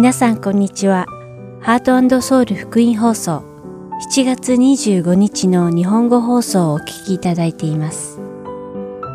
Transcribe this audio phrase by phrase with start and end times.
[0.00, 1.04] 皆さんこんにちは。
[1.60, 3.44] ハートソウル福音放送
[4.10, 8.18] 7月25日の日本語放送をお聞きいただいています。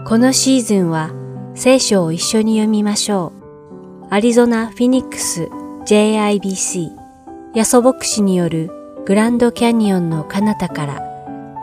[0.05, 1.09] このシーズンは
[1.55, 3.33] 聖書を一緒に読みましょ
[4.03, 4.05] う。
[4.11, 5.49] アリゾナ・フィニックス
[5.87, 6.91] JIBC
[7.55, 8.69] ヤソ牧師による
[9.07, 11.01] グランドキャニオンの彼方から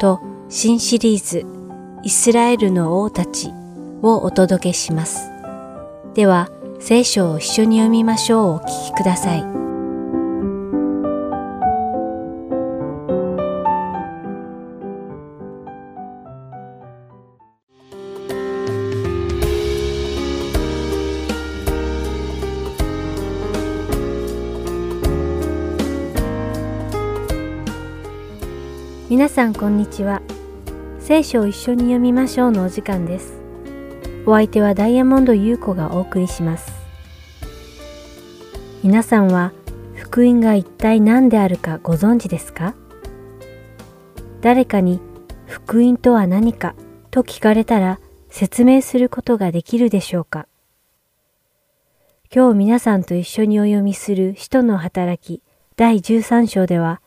[0.00, 1.46] と新シリーズ
[2.02, 3.52] イスラエルの王たち
[4.02, 5.30] をお届けします。
[6.14, 6.48] では、
[6.85, 9.45] 聖書を一緒に読みましょうお聞きください。
[29.08, 30.21] 皆さんこんにちは。
[30.99, 33.41] 聖書を一緒に読みましょうのお時間です。
[34.25, 36.72] お相手はダイヤモンド優子がお送りします。
[38.84, 39.52] 皆さんは
[39.94, 42.74] 福音が一体何であるかご存知ですか？
[44.41, 45.00] 誰かに
[45.46, 46.77] 福音とは何か
[47.11, 50.46] と聞かれたら説明することができるでしょうか？
[52.33, 55.42] 今日皆さんと一緒にお読みする使徒の働き
[55.74, 57.00] 第13章では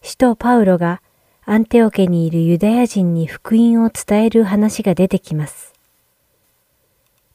[0.00, 1.02] 使徒パウロが
[1.44, 5.73] アンテオ家にいるユダヤ人に福音を伝える話が出てきます。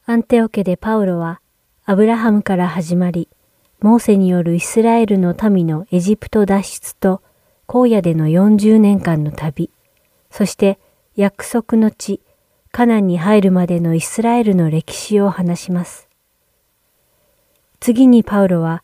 [0.06, 1.40] アンテオ家でパウロは
[1.84, 3.28] アブラハムから始まり、
[3.80, 7.22] モーセによるイスラエルの民のエジプト脱出と
[7.68, 9.70] 荒野での40年間の旅、
[10.30, 10.78] そして
[11.16, 12.20] 約束の地、
[12.72, 16.08] カナンに入るまでのイスラエルの歴史を話します。
[17.78, 18.82] 次にパウロは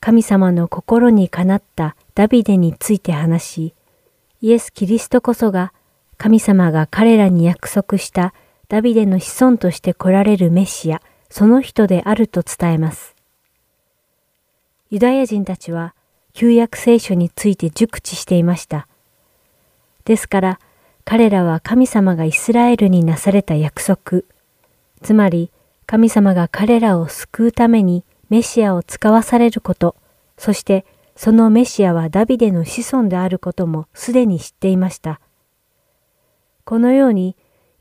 [0.00, 3.74] 神様の心にかなったダビデについて話し、
[4.40, 5.72] イエス・キリストこそが
[6.16, 8.34] 神様が彼らに約束した
[8.68, 13.16] ダビデの子孫として来られるメシア、その人であると伝えます。
[14.90, 15.94] ユダヤ人たちは
[16.34, 18.86] 旧約聖書について熟知していました。
[20.04, 20.60] ですから
[21.06, 24.24] 彼らは神様がイスラエルになされた約束、
[25.02, 25.50] つまり
[25.86, 29.96] 神様が彼らを救うためにメシアを使わされること、
[30.36, 30.84] そして
[31.16, 35.20] そのメシアはダビデの子孫であることもすでに知っていました。
[36.66, 37.34] このように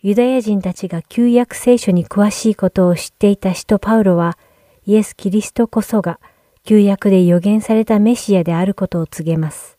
[0.07, 4.37] ユダヤ人たちが旧約聖書に詳しいことを知っていた使徒パウロは
[4.85, 6.21] イエス・キリストこそが
[6.63, 9.77] 旧約で予言されたメシアであることを告げます。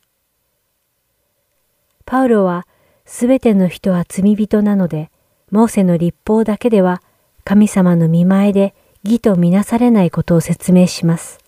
[2.05, 2.67] パウロは
[3.07, 5.11] すべての人は罪人なので、
[5.51, 7.01] モーセの立法だけでは
[7.45, 8.75] 神様の見前で
[9.05, 11.39] 義とみなされないことを説明します。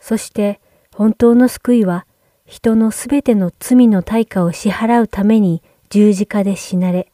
[0.00, 0.60] そして
[0.94, 2.06] 本当の救いは
[2.46, 7.12] 人のすべての罪の対価を支払うために十字架で死なれ、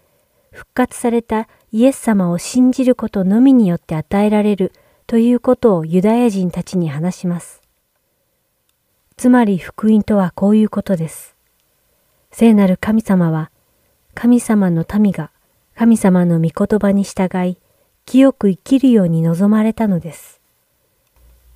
[0.53, 4.73] 復活されたイエス様を信じることのみによって与えられる
[5.07, 7.61] ということをユダヤ人たちに話します。
[9.17, 11.35] つまり福音とはこういうことです。
[12.31, 13.51] 聖なる神様は、
[14.15, 15.31] 神様の民が
[15.75, 17.57] 神様の御言葉に従い、
[18.05, 20.41] 清く生きるように望まれたのです。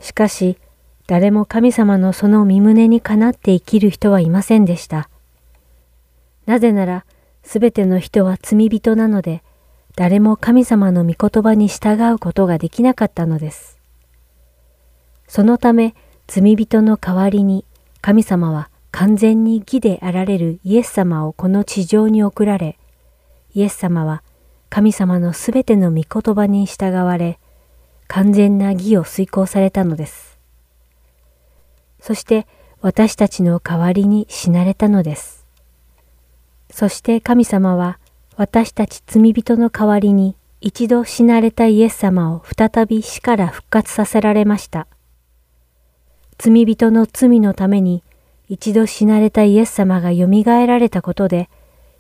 [0.01, 0.59] しかし、
[1.07, 5.09] 誰も神様のその身胸にかなって生きる人はいませんでした。
[6.47, 7.05] なぜなら、
[7.47, 9.45] すべての人は罪人なので、
[9.95, 13.79] 誰も神様の御言葉に従うことができなかったのです。
[15.29, 15.95] そのため、
[16.27, 17.65] 罪人の代わりに、
[18.03, 22.79] 神様は完全に義であられるイエス様をこの地上に送られ、
[23.55, 24.25] イエス様は
[24.69, 27.39] 神様のすべての御言葉に従われ、
[28.09, 30.37] 完全な義を遂行されたのです。
[32.01, 32.49] そして
[32.81, 35.36] 私たちの代わりに死なれたのです。
[36.71, 37.99] そして神様は
[38.37, 44.87] 私たち罪人の代わりに一度死なれたイエス様を再び死から復活させられました。
[46.39, 48.03] 罪人の罪のために
[48.49, 50.27] 一度死なれたイエス様が蘇
[50.67, 51.49] られたことで、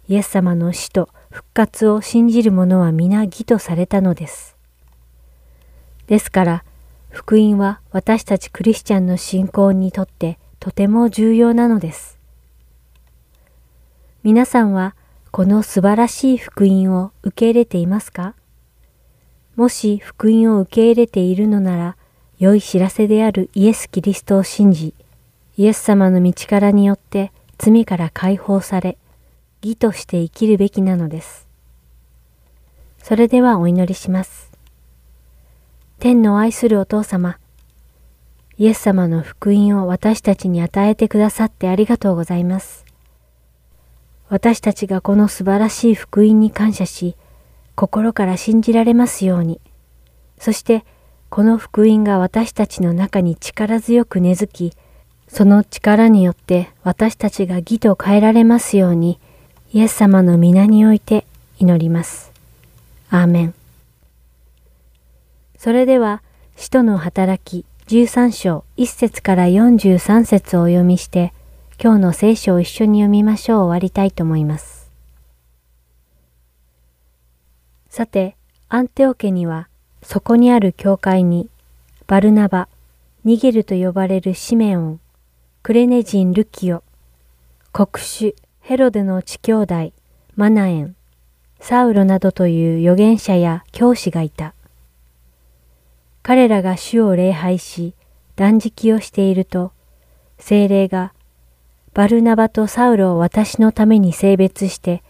[0.09, 4.56] イエス様の死と復活を信じる者は皆義とされたのです。
[6.07, 6.65] ですから、
[7.10, 12.16] 福音は私たちクリスチャンの信仰にとってとても重要なのです。
[14.27, 14.97] 皆さんは
[15.31, 18.34] この素晴らしい福音を受け入れていますか？
[19.55, 21.97] もし福音を受け入れているのなら、
[22.41, 24.95] 良い知らせであるイエス・キリストを信じ、
[25.57, 28.99] イエス様の道からによって罪から解放され、
[29.63, 31.47] 義として生きるべきなのです。
[33.01, 34.51] それではお祈りします。
[36.01, 37.39] 天の愛するお父様、
[38.59, 42.85] イエス様の福音を私たちに与えてくださってありがとうございます。
[44.28, 47.17] 私たちがこの素晴らしい福音に感謝し、
[47.75, 49.61] 心から信じられますように、
[50.39, 50.84] そして
[51.28, 54.77] この福音が私たちの中に力強く根付き、
[55.28, 59.19] その力によって私たちが義と変えられますように、
[59.73, 61.27] イエス様の皆において
[61.59, 62.33] 祈ります。
[63.11, 63.55] アーメン。
[65.59, 66.22] それでは、
[66.57, 71.33] 使徒の働き13章1節から43節をお読みして、
[71.78, 74.91] 今日の聖書を一緒に読みましょう終わりたいと思います。
[77.91, 78.34] さて、
[78.71, 79.69] アンテオ家には、
[80.03, 81.51] そこにある教会に、
[82.07, 82.69] バルナバ、
[83.25, 85.01] ニゲルと呼ばれるシメオン、
[85.63, 86.83] クレネジン・ルキオ、
[87.73, 89.93] 国主ヘロデの地兄弟、
[90.34, 90.97] マナエン、
[91.61, 94.55] サウロなどという預言者や教師がいた。
[96.22, 97.95] 彼らが主を礼拝し、
[98.34, 99.72] 断食をしていると、
[100.39, 101.13] 精霊が、
[101.97, 105.03] バルナバとサウロを私のために性別して、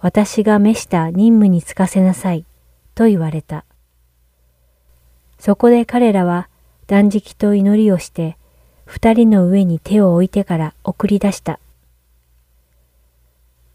[0.00, 2.44] 私が召した任務に就かせなさい、
[2.96, 3.64] と言われた。
[5.38, 6.48] そこで彼らは
[6.88, 8.36] 断食と祈りをして、
[8.84, 11.60] 二人の上に手を置いてから送り出した。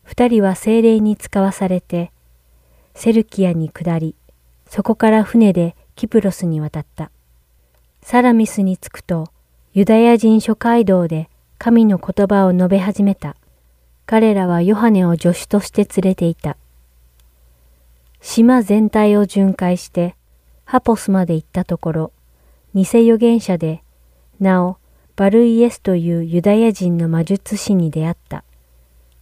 [0.03, 2.11] 二人は精霊に使わされて、
[2.93, 4.15] セルキアに下り、
[4.67, 7.09] そこから船でキプロスに渡った。
[8.01, 9.29] サラミスに着くと、
[9.71, 11.29] ユダヤ人諸街道で
[11.59, 13.35] 神の言葉を述べ始めた。
[14.05, 16.55] 彼らはヨハネを助手として連れていた。
[18.21, 20.15] 島全体を巡回して、
[20.63, 22.11] ハポスまで行ったところ、
[22.73, 23.83] 偽預言者で、
[24.39, 24.77] なお、
[25.17, 28.45] バルイエスというユダヤ人の魔術師に出会った。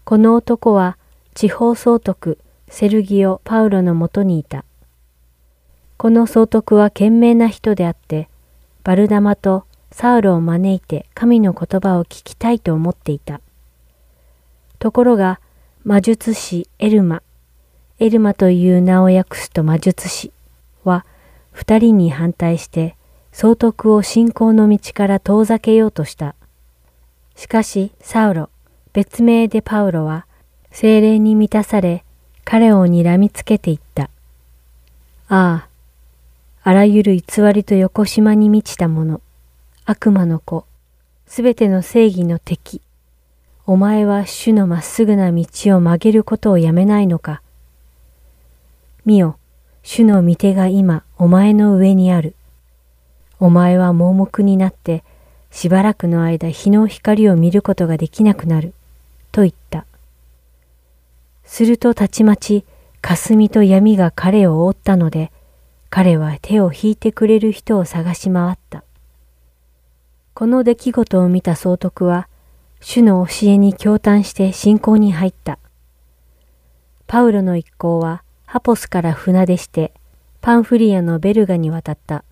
[0.03, 0.97] この男は
[1.33, 2.37] 地方総督
[2.69, 4.63] セルギオ・パウロのもとにいた。
[5.97, 8.29] この総督は賢明な人であって、
[8.83, 9.65] バルダマと
[9.97, 13.41] サウロを招いて神の言葉を聞きたいと思っていた。
[14.77, 15.39] ところが、
[15.83, 17.23] 魔術師エルマ、
[17.97, 20.31] エルマという名を訳すと魔術師
[20.83, 21.03] は、
[21.51, 22.95] 二人に反対して、
[23.31, 26.35] 総督を信仰の道から遠ざけようとした。
[27.35, 28.51] しかし、サウロ、
[28.93, 30.27] 別名でパウロは、
[30.69, 32.03] 精霊に満たされ、
[32.45, 34.11] 彼を睨みつけていった。
[35.27, 35.67] ああ、
[36.61, 39.21] あらゆる偽りと横島に満ちたもの、
[39.89, 40.65] 悪魔の子、
[41.27, 42.81] すべての正義の敵。
[43.65, 45.45] お前は主のまっすぐな道
[45.77, 47.41] を曲げることをやめないのか。
[49.05, 49.37] 見よ、
[49.83, 52.35] 主の御手が今お前の上にある。
[53.39, 55.05] お前は盲目になって
[55.51, 58.73] しばらくの間日の光を見ることができなくなる。
[59.31, 59.85] と言った。
[61.45, 62.65] するとたちまち
[62.99, 65.31] 霞と闇が彼を覆ったので、
[65.89, 68.83] 彼は手を引いてくれる人を探し回った。
[70.37, 72.29] この出来事を見た総督は、
[72.79, 75.57] 主の教えに共嘆して信仰に入った。
[77.07, 79.93] パウロの一行はハポスから船出して
[80.39, 82.23] パンフリアのベルガに渡った。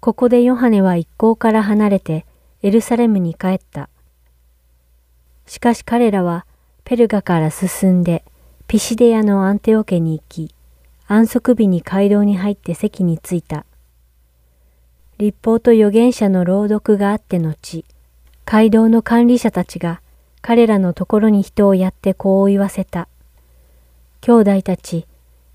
[0.00, 2.26] ここでヨハネは一行から離れて
[2.62, 3.88] エルサレムに帰った。
[5.46, 6.46] しかし彼らは
[6.82, 8.24] ペルガから進んで
[8.66, 10.52] ピシデヤのアンテオ家に行き、
[11.06, 13.66] 安息日に街道に入って席に着いた。
[15.24, 17.86] 立法と預言者の朗読があって後、
[18.44, 20.02] 街道の管理者たちが
[20.42, 23.08] 彼らのところに人をやってこう言わせた。
[24.20, 25.06] 兄弟たち、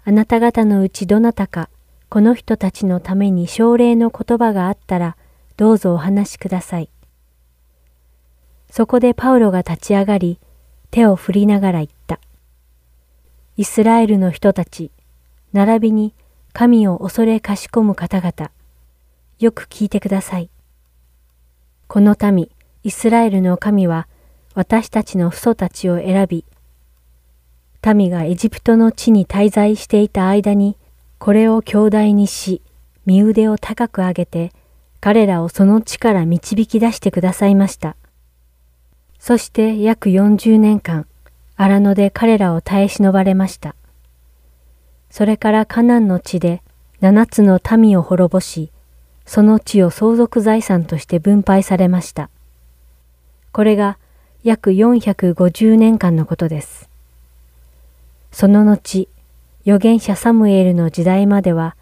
[0.06, 1.70] あなた方のうちどなたか、
[2.10, 5.16] この人たちのために奨励の言葉があったら、
[5.56, 6.90] どうぞお話しください。
[8.72, 10.40] そこでパウロが立ち上がり、
[10.90, 12.20] 手を振りながら言った。
[13.56, 14.90] イスラエルの人たち、
[15.54, 16.16] 並びに
[16.54, 18.50] 神を恐れかしこむ方々、
[19.40, 20.50] よく聞いてください。
[21.88, 22.50] この民、
[22.84, 24.08] イスラエルの神は、
[24.54, 26.44] 私たちの父祖たちを選び、
[27.96, 30.76] 民がエジプトの地に滞在していた間に、
[31.20, 32.62] これを兄弟にし、
[33.06, 34.52] 身腕を高く上げて、
[35.00, 37.96] 彼らをその地から導き出してくださいました。
[39.20, 41.08] そして約40年間、
[41.56, 43.76] 荒野で彼らを耐え忍ばれました。
[45.10, 46.62] それからカナンの地で
[47.00, 48.72] 七つの民を滅ぼし、
[49.30, 52.32] その地を相続財産として分配されました。
[53.52, 54.00] これが
[54.44, 56.90] 約450年間のことです。
[58.32, 59.08] その後、
[59.68, 61.76] 預言者サムエルの時代までは、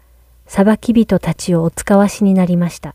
[0.44, 2.94] 裁き人たちをお使わしになりました。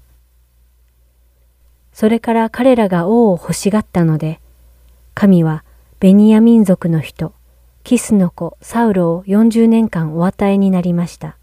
[1.91, 4.39] それから彼らが王を欲しがったので、
[5.15, 5.63] 神は
[5.99, 7.33] ベニヤ民族の人、
[7.83, 11.37] キスの子サウロを40年間お与えになりました。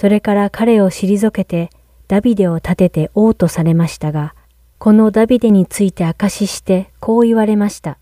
[0.00, 1.68] それから彼を退けて
[2.08, 4.34] ダビデを立てて王とされましたが、
[4.78, 7.98] このダビデについて証ししてこう言われました。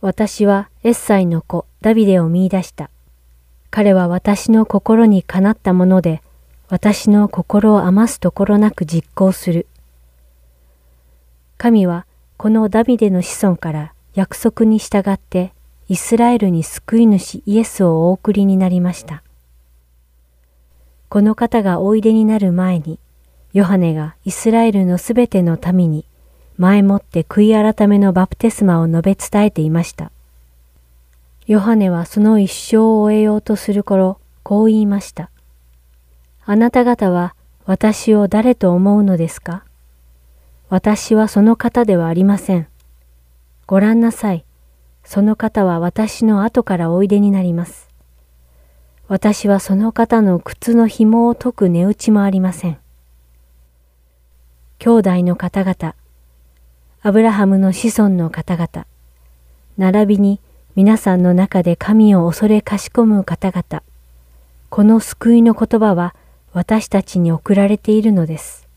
[0.00, 2.90] 私はエッサイの子ダビデを見出した。
[3.72, 6.22] 彼は私の心にかなったもので、
[6.68, 9.66] 私の心を余すところなく実行する。
[11.58, 15.54] 神はこのダビデの子孫から約束に従って
[15.88, 19.24] イスラエルに救い主イエスをお送りになりました。
[21.10, 23.00] この方がおいでになる前に、
[23.52, 26.04] ヨハネがイスラエルのすべての民に
[26.56, 30.12] 前もって悔い改めのバプテスマを述べ伝えていました。
[31.48, 35.30] ヨハネはその一生を終えようとする頃、こう言いました。
[36.44, 37.34] あなた方は
[37.66, 39.64] 私を誰と思うのですか？
[40.68, 42.68] 私はその方ではありません。
[43.66, 44.44] ご覧なさい。
[45.02, 47.89] その方は私の後からおいでになります。
[49.10, 52.78] 私はその方の靴の紐を解く値打ちもありません。
[54.78, 55.96] 兄弟の方々、
[57.02, 58.86] アブラハムの子孫の方々、
[59.76, 60.38] 並びに
[60.76, 63.82] 皆さんの中で神を恐れかしこむ方々、
[64.68, 66.14] この救いの言葉は
[66.52, 68.68] 私たちに送られているのです。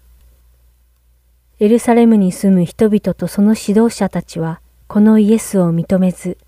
[1.60, 6.40] エルサレムに住む人々とその指導者たちは、このイエスを認めず、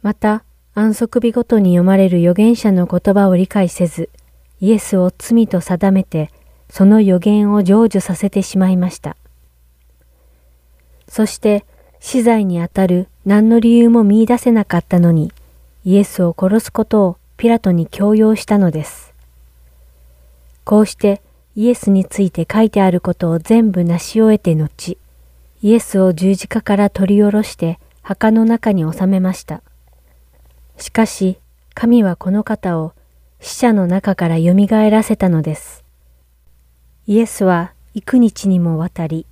[0.00, 0.44] また
[0.74, 4.08] 安息日ごとに読まれる預言者の言葉を理解せず、
[4.58, 6.30] イエスを罪と定めて、
[6.70, 9.18] その予言を成就させてしまいました。
[11.06, 11.66] そして、
[12.00, 15.30] 死罪にあたる何の理由も見出せなかったのに、
[15.84, 19.12] イエスを殺すことをピラトに強要したのです。
[20.64, 21.20] こうして
[21.54, 24.96] イエスについて書いてあることを全部成し終えて後、
[25.60, 29.62] イエスを十字架から取り下ろして墓の中に収めました。
[30.82, 31.38] しかし、
[31.74, 32.92] 神はこの方を
[33.40, 34.52] 死者の中から蘇
[34.90, 35.84] らせたのです。
[37.06, 39.24] イエスは幾日にもわたり、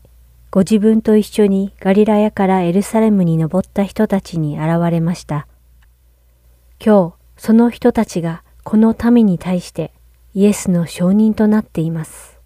[0.52, 5.48] ご自分と一緒にガリラヤからエルサレムに登った人たちに現れました。
[6.84, 9.92] 今日、その人たちがこの民に対して
[10.34, 12.38] イエスの証人となっています。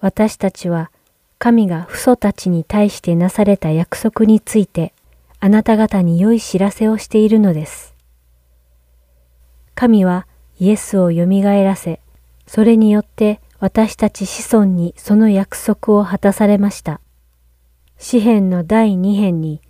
[0.00, 0.90] 私たちは
[1.38, 4.92] 神が父祖たちに対してなされた約束について
[5.40, 7.94] あなた方に良い知らせをしているのです。
[9.74, 10.26] 神は
[10.58, 12.00] イエスを蘇らせ、
[12.46, 17.00] それによって私たち子孫にその約束を果たされました。
[17.98, 19.60] 詩篇の第二編に、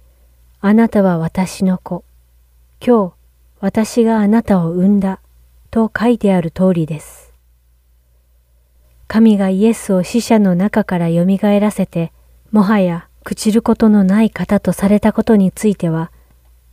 [0.61, 2.05] あなたは私の子、
[2.85, 3.15] 今日
[3.61, 5.21] 私があなたを産んだ
[5.71, 7.33] と書いてある通りです。
[9.09, 11.25] 神がイエスを死者の中から蘇
[11.61, 12.13] らせて、
[12.51, 16.13] もはや朽ちることのない方とされたことについては、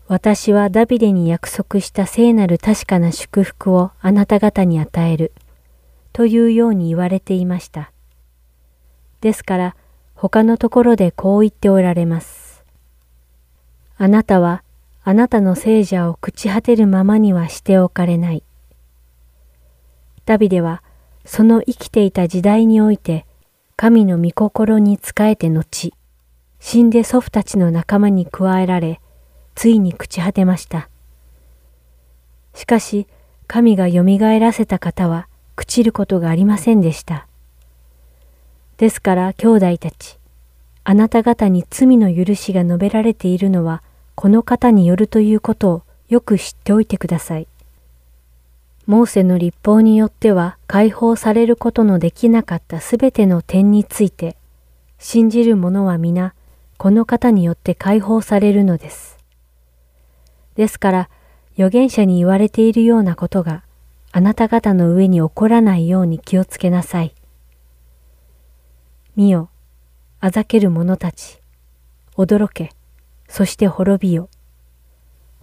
[0.07, 5.33] 私はダビデに約束した聖なる確かな祝福をあなた方に与える。
[6.12, 7.91] というように言われていました。
[9.22, 9.75] ですから
[10.13, 12.63] 他のところでこう言っておられます。
[13.98, 14.63] あなたは
[15.03, 18.43] あなたの聖者を朽ち果てるままにはしておかれない。
[20.25, 20.83] ダビデは
[21.25, 23.25] その生きていた時代において
[23.75, 25.95] 神の御心に仕えて後、
[26.65, 29.01] 死んで祖父たちの仲間に加えられ、
[29.53, 30.88] ついに朽ち果てました。
[32.55, 33.05] しかし、
[33.48, 34.01] 神が蘇
[34.39, 35.27] らせた方は、
[35.58, 37.27] 朽ちることがありませんでした。
[38.77, 40.17] ですから兄弟たち、
[40.86, 43.84] あなた方に罪の許しが述べられているのは
[44.15, 47.48] この方によるということをよく知っておいてください。
[48.88, 54.38] モーセの立法によっては解放されることのできなかったすべての点について、
[54.98, 56.34] 信じる者は皆、
[56.84, 59.18] この方によって解放されるのです。
[60.56, 61.10] ですから、
[61.54, 63.63] 預言者に言われているようなことが、
[64.12, 67.16] あなた方の上に起こらないように気をつけなさい。
[69.16, 69.50] 見よ、
[70.20, 71.40] あざける者たち、
[72.18, 72.72] 驚け、
[73.30, 74.28] そして滅びよ。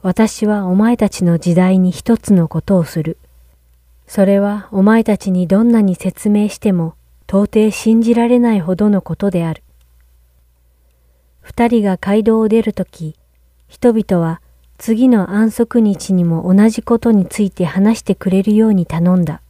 [0.03, 3.17] 私はお前たちの時代に一つのことをする。
[4.07, 9.63] それはお前たちにどんなに説明しても到底信じられないほどのことである。
[11.51, 13.17] 二人が街道を出るとき、
[13.67, 14.41] 人々は
[14.79, 19.43] 次の安息日にも同じことについて話してくれるように頼んだ。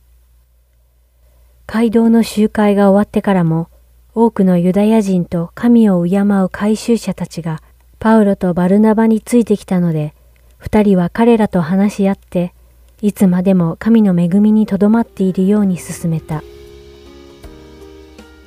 [1.67, 3.69] 街道の集会が終わってからも、
[4.15, 7.63] 多くのユダヤ人と神を敬う改宗者たちが
[7.99, 10.15] パウロとバルナバについてきたので、
[10.57, 12.55] 二人は彼らと話し合って、
[13.03, 16.43] いつまでも神の恵みにとどまっているように進めた。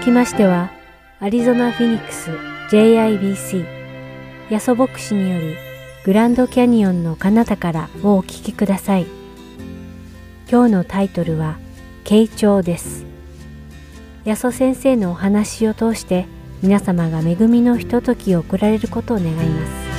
[0.00, 0.70] きましては、
[1.20, 2.30] アリゾナ・フィニックス
[2.70, 3.66] JIBC
[4.48, 5.56] ヤソ牧師による
[6.04, 9.06] グランドキャニオンの彼方からをお聞きください。
[10.50, 11.58] 今日のタイトルは、
[12.04, 13.04] 傾聴です。
[14.24, 16.26] ヤソ先生のお話を通して
[16.62, 19.90] 皆様が恵みのひとときを送られることを願います。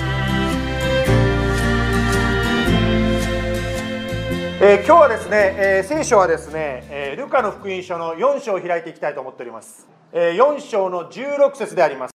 [4.63, 12.13] えー、今日はですね、えー、聖書はですね、えー、ルカの福音書の4章を開いていきたいと思っております、4章の16節であります。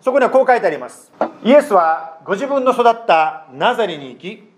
[0.00, 1.12] そこにはこう書いてあります。
[1.42, 4.48] イエスはご自分の育ったナザレに行き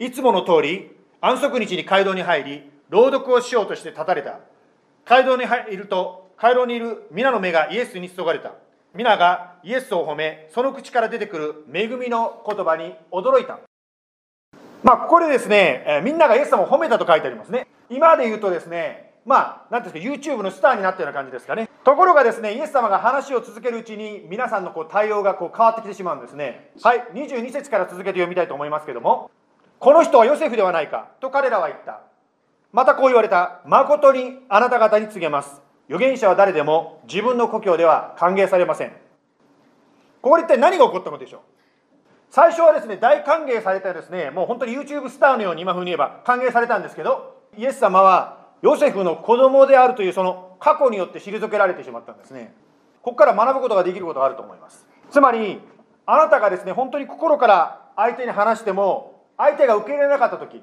[0.00, 4.40] いつもの通り安息日に街道に入り朗読をしようとして立たれた。
[5.04, 8.52] 街道に入ると街道にいる皆の目がイエスに注がれた。
[8.94, 13.60] 皆がイエスを褒めその口から出てくる恵みの言葉に驚いた。
[14.82, 17.68] まあここでですね、えみんながイエス様を褒めたと書いてありますね。
[17.90, 21.68] 今で言うとですねまあ何ていうんですか YouTube のスターになったような感じですかね。
[21.84, 26.70] ところがですねイエス様が話を続けるうちに皆さんのこう対応がこう変わってきてしまうんですね。
[26.82, 27.06] はい。
[27.14, 29.30] 22節から続けて読みたいと思いますけども
[29.78, 32.00] この人はヨセフではないかと彼らは言った。
[32.72, 33.60] またこう言われた。
[33.64, 35.62] 誠にあなた方に告げます。
[35.88, 38.92] 預言者は誰でも自分の故郷では歓迎されません。
[40.20, 41.40] ここで一体何が起こったのでしょう。
[42.30, 52.52] 最初はですね大歓迎されてですねもう本当に YouTube スターのように今風に言えば歓迎されたんですけどイエス様はヨセフの子供であるというその過去によって退けられてしまったんですね
[53.02, 55.60] ここから学ぶことができることがあると思いますつまり
[56.06, 60.62] あなたがですね本当に心から相手に話しても相手が受け入れなかった時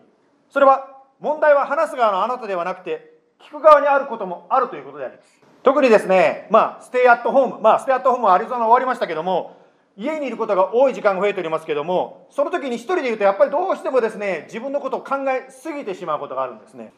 [0.49, 5.45] それは問題は話す側のあなたではなくて聞く側にあることもあるということであります。
[5.63, 9.57] 特にですね、まあ、ステイアットホーム、まあ、ステイアットホームはアリゾナ終わりましたけども、
[9.97, 16.93] 家にいることが多い時間が増えておりますけども、その時に一人でいると、やっぱりどうしてもですね、自分のことを考えすぎてしまうことがあるんですね。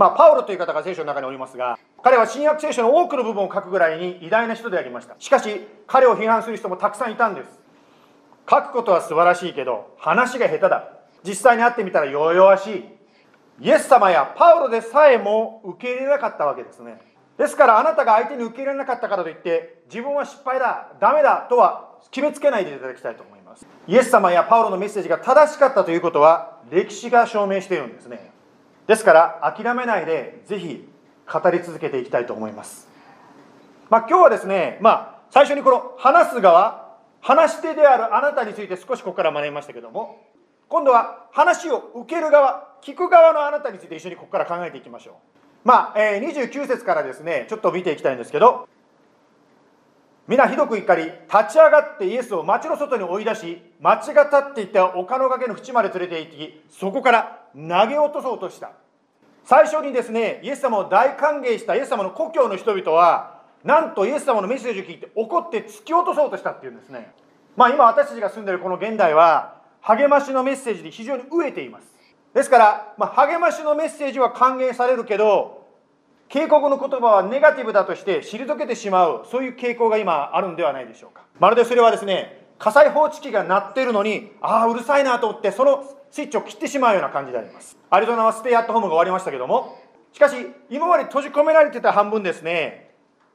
[0.00, 5.14] まあ、パウロという方が聖書の中におりますが、彼は新約聖書の多くの部分を書くぐらいに偉大な人でありました。
[5.18, 7.60] しかし、彼を批判する人もたくさんいたんです。
[8.48, 10.88] 書くことは素晴らしいけど、話が下手だ。
[11.22, 13.00] 実際に会ってみたら弱々しい。
[13.60, 16.98] イエス様やパウロでさえも受け入れなかったわけですね
[17.38, 28.32] ですからあなたが相手に受け入れなかったからといって自分は失敗だダメだとは決めつけないでいただきたいと思いますイエス様やパウロのメッセージが正しかったということは歴史が証明しているんですね
[28.90, 30.84] ですから諦めないでぜひ
[31.32, 32.88] 語り続けていきたいと思います。
[33.88, 40.18] まあ、今日はですねまあ最初にこの話す側話し手であるあなたについて少しここから学びましたけども
[40.68, 45.14] 今度は話を受ける側聞く側のあなたについて一緒にここから考えていきましょう。
[45.62, 48.68] まあ、えー、29節からですねちょっと見ていきたいんですけど
[50.26, 58.72] 皆ひどく怒り立ち上がってイエスを町の外に追い出し町が立っていた丘の崖の縁まで連れて行きそこから投げ落とそうとした。
[59.44, 67.12] 最初にですねイエス様を大歓迎したイエス様の故郷の人々はなんとイエス様のメッセージを聞いて怒って突き落とそうとしたっていうんですね。
[67.56, 71.86] まあ今私たちが住んでいるこの現代は励ましのメッセージで非常に飢えています。
[72.34, 75.66] ですから、まあ、励ましのメッセージは歓迎されるけど
[76.28, 81.22] 警告の言葉はネガティブだとして退けてしまうそういう傾向が今あるんではないでしょうか。
[81.40, 87.76] まるでそれはですね火災報知器が鳴ってるのにああうるさいなと思ってそのスイッチを切ってしまうような感じであります。
[87.88, 89.78] アリゾナはステイアットホームが終わりましたけども
[90.12, 90.34] しかし
[90.68, 92.90] 今まで閉じ込められてた半分ですね。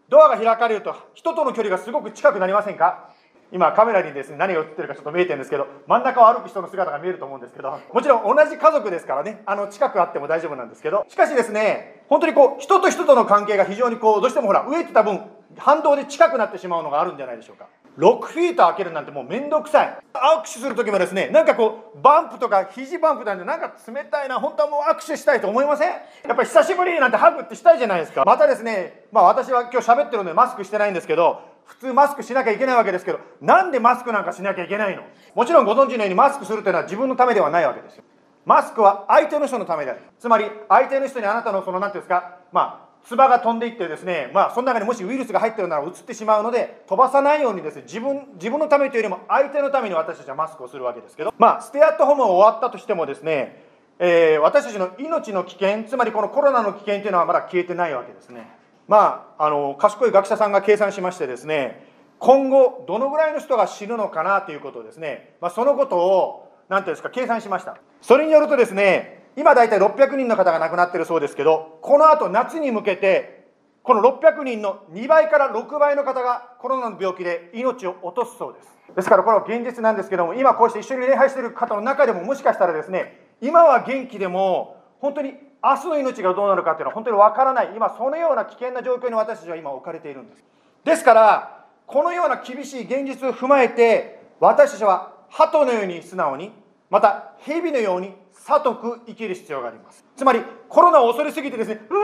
[0.10, 3.10] ドアが開かれると人との距離がすごく近くなりませんか？
[3.52, 9.44] 今カメラにですね何が映ってるかちょっと見えてるんですけど真ん中を歩く人の姿が見えると思うんですけどもちろん同じ家族ですからね。
[9.46, 11.06] あの近くあっても大丈夫なんですけど。
[11.08, 15.22] しかしですね本当にこう人と人との関係が非常にこうどうしてもほら飢えてた分
[15.58, 17.68] 反動で近くなってしまうのがあるんじゃないでしょうか。
[17.98, 19.98] 6フィート開けるなんてもうめんどくさい。
[20.14, 25.90] 握手する時もですねなんかこうバンプとか肘バンプなんでなんか冷たいな本当はもう握手したいと思いません？
[25.90, 28.24] やっぱり久しぶりなんてハグってしたいじゃないですか。
[28.26, 35.04] またですねまあ私は今日喋ってるのでマスクしてないんですけど普通マスクしなきゃいけないわけですけどなんでマスクなんかしなきゃいけないの？
[35.34, 38.04] もちろんご存知のようにマスクするというのは自分のためではないわけですよ。
[38.46, 40.02] マスクは相手の人のためである。
[40.20, 47.76] つまり相手の人にあなたのその何ていうんですかまあ唾が飛んでいってですねまあその中にもしウイルスが入ってるなら移ってしまうので飛ばさないようにです。
[47.76, 51.34] ね自分自分のためというよりも相手のために私たちはマスクをするわけですけど。
[51.38, 53.64] まあステアットホームが終わったとしてもですね、
[54.00, 58.48] えー、私たちの命の危険つまりこのコロナの危険というのはまだ消えてないわけですね。
[58.88, 61.84] まあ、あの賢い学者さんが計算しましてですね
[62.20, 67.78] 今後どのぐらいの人が死ぬのかなということをですね、まあ、そのことを何ていうんですか計算しました。
[68.02, 73.46] それによるとですね今大体600人の方が亡くなってるそうですけどこのあと夏に向けて
[73.84, 78.76] この600人の2倍から6倍の方がコロナの病気で命を落とすそうです。
[78.96, 87.74] ですからこれは現実なんですけども今こうして一緒に礼拝している方の中でももしかしたらですね今は元気でも本当に明日の命がどうなるかっていうのは本当にわからない。
[87.76, 90.44] 今そのような危険な状況に私たちは今置かれているんです。
[90.84, 96.52] ですからこのような厳しい現実を踏まえて私たちは鳩のように素直に
[96.90, 98.14] また蛇のように
[98.48, 100.06] 悟く生きる必要があります。
[100.16, 102.00] つまりコロナを恐れすぎてですねうーう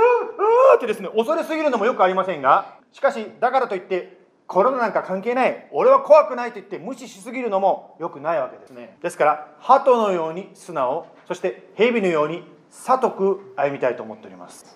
[0.74, 8.98] ーってですね恐れすぎるのもよくありませんがしかしだからといってコロナなんか関係ない俺は怖くないと言って無視しすぎるのも良くないわけですね。
[9.02, 14.76] ですから鳩のように素直そして蛇のように悟く歩みたいと思っております。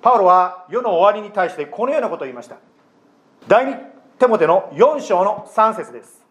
[0.00, 2.56] パウロは世の終わりに対してこのようなことを言いました。
[3.48, 3.76] 第二
[4.18, 6.24] テモテの4章の3節です。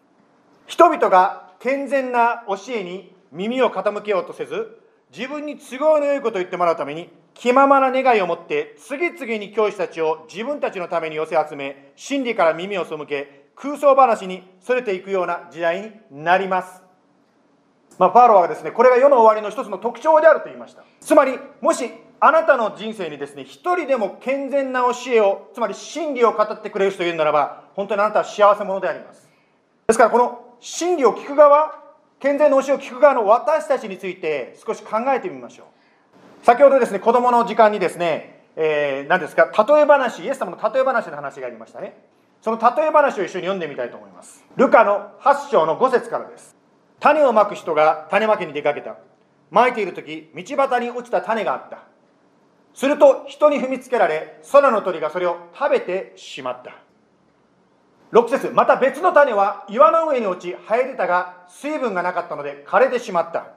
[0.66, 4.80] 人々が健全な教えに耳を傾けようとせず
[5.14, 16.82] 自分に都合のよいことを言ってもらうために気ままな願いを持って次々に教師たちを自分たちのために寄せ集め真理から耳を背け空想話にそれていくような時代になります。
[17.98, 20.82] まあ、パウロはですねこれが世の終わりの一つの特徴であると言いました。
[21.00, 29.28] つまりもしあなたの人生にですね一人でも健全な教えをつまり真理を語ってくれる人がいるならば本当にあなたは幸せ者であります。
[29.86, 31.83] ですからこの真理を聞く側
[32.24, 35.66] 健全な教えを聞く側の私たちについて少し考えてみましょう。
[36.46, 42.02] 先ほどですね子供の時間にですね、えー、何ですか例え話イエス様の例え話の話がありましたね。
[42.40, 44.42] その例え話を一緒に読んでみたいと思います。
[44.56, 46.56] ルカの8章の5節からです。
[46.98, 48.96] 種をまく人が種まきに出かけた。
[49.50, 51.82] まいている時道端に落ちた種があった。
[52.72, 56.83] すると人に踏みつけられ空の鳥がそれを食べてしまった。
[58.14, 63.48] 6節また別の種は岩の上に落ち生え出たが水分がなかったので枯れてしまった。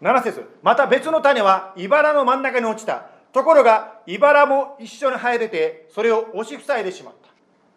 [0.00, 3.08] 7節また別の種は茨の真ん中に落ちた。
[3.32, 7.14] ところが茨も一緒に生え出てそれを押し塞いでしまっ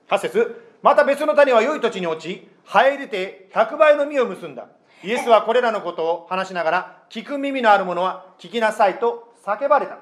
[0.08, 0.16] た。
[0.16, 4.68] 8節また別の種は良い土地に落ち生え出て100倍の実を結んだ。
[5.04, 9.98] イエスはこれらのことを話しながら、聞く耳のある者は聞きなさいと叫ばれた。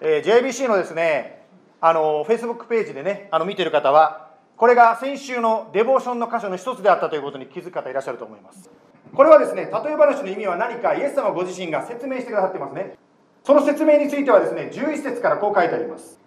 [0.00, 1.46] えー、JBC のですね、
[1.80, 4.29] あの、Facebook ページでね、あの、見てる方は、
[4.60, 8.68] これが先週のデボーションの箇所の一つであったということに気づく方いらっしゃると思います。
[9.14, 12.98] これはですね、例え話の意味は何か、イエス様ご自身が説明してくださってますね。
[13.42, 16.20] その説明についてはですね、11節からこう書いてあります。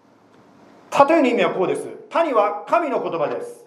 [1.08, 1.86] 例えの意味はこうです。
[2.10, 3.66] 谷は神の言葉です。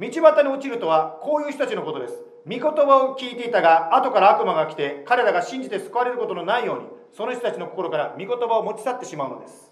[0.00, 2.14] 道端に落ちるとは、こういう人たちのことです。
[2.46, 6.86] 御言葉を聞いていたが後から悪魔が来て彼らが信じて救われることのないように
[7.16, 9.70] その人たちの心から御言葉を持ち去ってしまうのです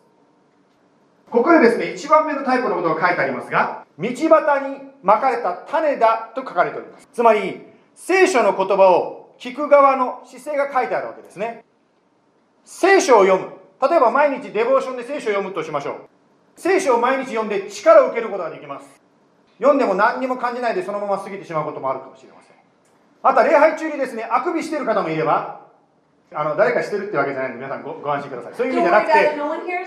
[1.31, 7.09] ここでですね1番目のタイプのことが書いてありますが道端にまかれた種だと書かれております。
[7.13, 7.63] つまり
[7.95, 11.65] 聖書の言葉を聞く側の姿勢が書いてあるわけですね。
[12.65, 13.53] 聖書を読む。
[13.81, 15.95] 例えば毎日デボーションで聖書を読むとしましょう。
[16.57, 18.87] 聖書を毎日読んで力を受けることができます。
[19.59, 22.57] 読んでも何にも感じないでそのまま過ぎてしまうこともあるかもしれません。
[23.23, 25.66] あと礼拝中にですね、あくびしてる方もいれば、
[26.35, 28.55] あの誰かしてるってわけじゃないんで、皆さんごご安心ください。
[28.55, 29.13] そういう意味じゃなくて、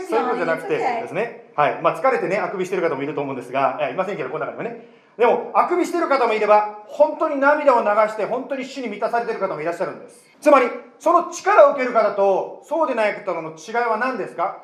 [0.08, 1.82] そういうことじゃなくてですね、はい。
[1.82, 4.88] まあ、疲れてね、あくびしてる方もいると思うんですが、いませんけど、この中にもね。
[5.18, 10.24] でも、あくびしてる方もいれば、本当に涙を流して、本当に死に満たされてる方もいらっしゃるんです。
[10.40, 14.64] つまり、その力を受ける方と、そうでない方の違いは何ですか？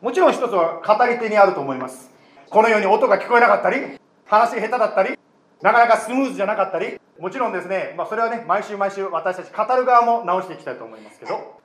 [0.00, 2.10] もちろん一つは語り手にあると思います。
[2.48, 5.18] このように音が聞こえなかったり、話が下手だったり、
[5.62, 11.60] なかなかスムーズじゃなかったり、もちろんですね、まあ、それはね、毎週毎週私たち語る側も直していきたいと思いますけど、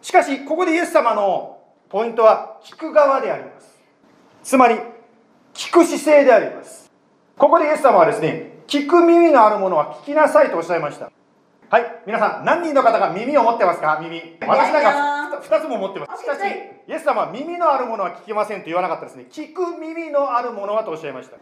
[0.00, 1.58] しかし、ここでイエス様の
[1.90, 3.78] ポイントは、聞く側であります。
[4.42, 4.76] つまり、
[5.52, 6.90] 聞く姿勢であります。
[7.36, 11.10] ここでイエス様はですね、聞く耳のあるものは聞きなさいとおっしゃいました。
[11.68, 13.98] はい、皆さん、何人の方が耳を持ってますか？
[14.00, 14.38] 耳。
[14.40, 16.22] 私なんか2つも持ってます。
[16.22, 16.40] しかし、
[16.88, 19.26] イエス様は耳のあるものは聞きませんと言わなかったですね。
[19.30, 21.36] 聞く耳のあるものはとおっしゃいました。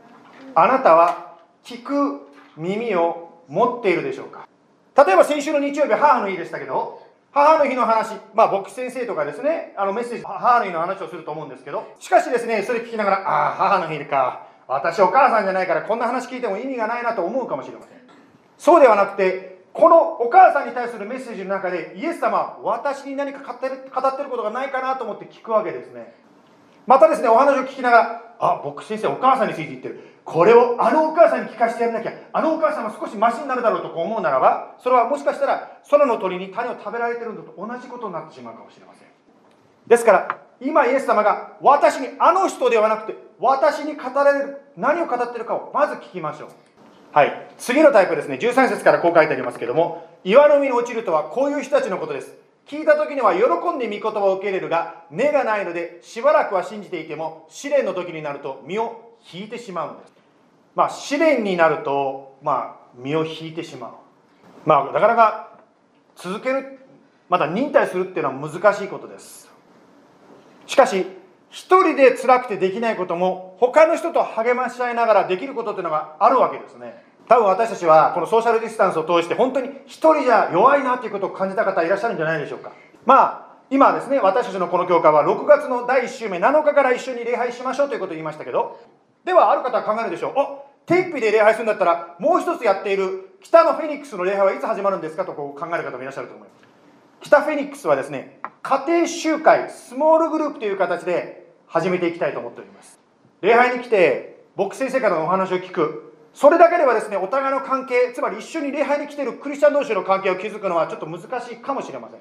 [0.55, 1.30] あなたは
[1.65, 4.49] 聞く耳を持っているでしょうか？
[4.97, 14.47] 例えば先週の日曜日母の日でしたけど母の日の話まあ牧師先生とかですねあのメッセージ母の日の話をすると思うんですけどしかしですねそれ聞きながらああ母の日か。
[14.73, 17.99] 私お母さんじゃないからこんな話聞いても意味がないなと思うかもしれません。
[18.57, 26.15] そうではなくてこのお母さんに対するメッセージの中でイエス様私に何か語ってる語ってることがないかなと思って聞くわけですね。
[26.87, 30.10] またですねお話を聞きながらあ牧師先生お母さんについて言ってる。
[30.25, 32.13] これをあのお母さんに聞かせてやらなきゃ。
[32.33, 39.09] あのお母さんは少しマシになるだろうと思うならばそれはもしかしたら空の鳥に種を食べられてるのと同じことになってしまうかもしれません。
[39.87, 46.49] ですから今イエス様が私にあの人ではなくて私に語られる何を語ってるかをまず聞きましょう。
[47.13, 47.51] はい。
[47.59, 52.35] 次のタイプですね13節からこう書いてありますけども岩の実に落ちるとはこういう人たちのことです。
[52.67, 53.43] 聞いた時には喜
[53.75, 60.13] んで御言葉を受け入れるが根がないのでしばらくは信じていても試練の時になると身を引いてしまうんです
[60.75, 63.91] まあ、試練になると、まあ、身を引いてしまう。
[64.65, 65.59] まあ、なかなか
[66.17, 66.79] 続ける、
[67.29, 69.51] また忍耐するっていうのは難しいことです。
[70.67, 71.05] しかし
[71.51, 82.73] 一人で辛くてできないことも他の人と励まし合いながらできることっていうのがあるわけですね多分私たちはこのソーシャルディスタンスを通して本当に一人じゃ弱いなということを感じた方いらっしゃるんじゃないでしょうか
[83.05, 88.79] まあ今ですね私たちのこの教会は6月の第1週目7日から一緒に礼拝しましょうということを言いましたけど
[89.31, 90.33] ではある方は考えるでしょう。
[90.37, 95.25] おテープで礼拝するんだったらもう一つやっている北のフェニックスの礼拝はいつ始まるんですか？
[95.25, 96.67] とこう考える方もいらっしゃると思います。
[97.21, 102.99] 北フェニックスはですね家庭集会スモールグループという形で始めていきたいと思っております。
[103.41, 106.13] 礼拝に来て牧先生からのお話を聞く。
[106.35, 112.21] それだけではですねお互いの関係つまり一緒に礼拝に来ているクリスチャン同士の関係を築くのはちょっと難しいかもしれません。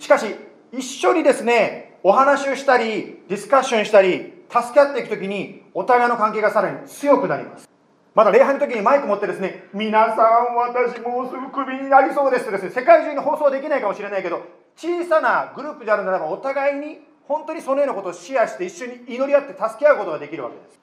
[0.00, 0.34] しかし
[0.72, 7.70] 一緒にですねお話をしたりディスカッションしたり助け合っていく時にお互いの関係がさらに強くなります
[8.14, 14.42] まだ礼拝の時にマイク持ってですね、皆さん、私もうすぐクビになりそうですとですね、世界中に放送できないかもしれないけど、
[14.76, 20.80] 小さなグループであるならば、お互いに本当にそのようなことをシェアして、一緒に祈り合って助け合うことができるわけです。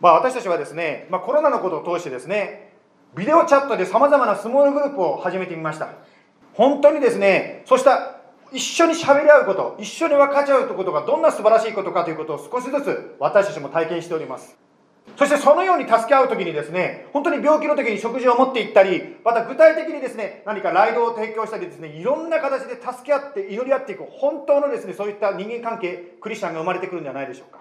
[0.00, 2.72] まあ、私たちはですね、まあ、コロナのことを通してですね、
[3.16, 5.90] ビデオチャットでさまざまなスモールグループを始めてみました。
[6.54, 8.13] 本当にですね、そうした
[8.54, 14.56] 一緒に喋り合うこと、一緒に分かち合うことがどんな素晴らしいことかということを少しずつ私たちも体験しております。
[15.16, 27.60] そしてそのように助け合う時にですね、本当に病気の時に食事を持っていったり、また具体的にですね、何かライドを提供したりですね、いろんな形で助け合って祈り合っていく、本当のですね、そういった人間関係、クリスチャンが生まれてくるんじゃないでしょうか。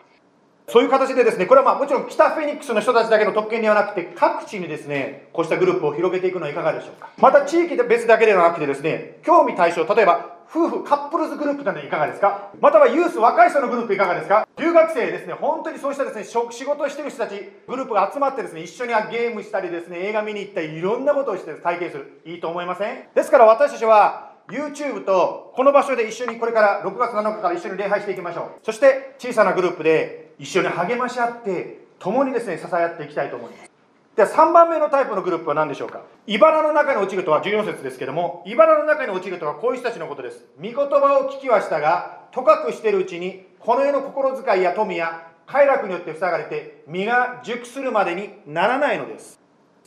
[0.70, 7.10] そういう形でですね、これはまあもちろん北フェニックスの人たちだけの特権ではなくて、各地にですね、こうしたグループを広げていくのはいかがでしょうか。
[7.18, 12.52] また地域で別だけではなくてですね、興味対象、例えば夫婦カップルズグループなのいかがですか？
[12.62, 14.48] またはユース若い人のグループいかがですか？
[14.58, 15.34] 留学生ですね。
[15.34, 22.22] 本当にそうしたですね仕事をしてる人たちグループが集まってですね一緒にゲームしたりですね映画見に行ったりいろんなことをして体験する。
[22.26, 23.06] いいと思いません？
[23.16, 28.46] ですから私たちは YouTube とこの場所で一緒にこれから6月7日から一緒に礼拝していきましょう。
[28.64, 33.73] そして小さなグループで一緒に励まし合って共にですね支え合っていきたいと思います。
[34.16, 36.02] で3番目のタイプのグループは何でしょうか？
[36.28, 40.46] 茨の中に落ちるとは14節ですけども茨の中に落ちるとはこういう人たちのことです。
[40.58, 49.40] 御言葉を聞きはしたがとかくしているうちにこの世の心遣いや富や快楽によって塞がれて実が熟するまでにならないのです。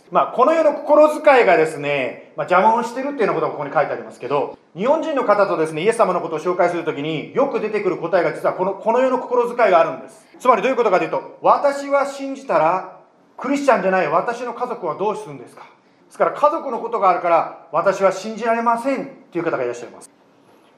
[0.08, 10.24] まあ、この世の心遣いがですね、まあ、邪魔をしてるっていうようなことがここに書いてありますけど、日本人の方とですね、イエス様のことを紹介するときによく出てくる答えが実はこのこの世の心遣いがあるんです。
[10.38, 12.95] つまりどういうことかというと、私は信じたら
[13.36, 15.62] クリスチャンじゃない私の家族はどうするんですか？
[16.06, 20.10] ですから家族のことがあるから私は信じられませんという方がいらっしゃいます。